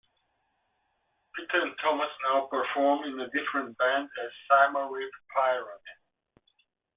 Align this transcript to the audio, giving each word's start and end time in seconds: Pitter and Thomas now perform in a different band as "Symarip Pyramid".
Pitter 1.35 1.61
and 1.61 1.75
Thomas 1.79 2.09
now 2.25 2.47
perform 2.49 3.03
in 3.05 3.19
a 3.19 3.29
different 3.29 3.77
band 3.77 4.09
as 4.25 4.31
"Symarip 4.51 5.09
Pyramid". 5.31 5.99